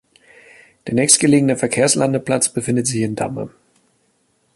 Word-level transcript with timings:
Der 0.87 0.95
nächstgelegene 0.95 1.55
Verkehrslandeplatz 1.57 2.49
befindet 2.49 2.87
sich 2.87 3.01
in 3.01 3.15
Damme. 3.15 3.51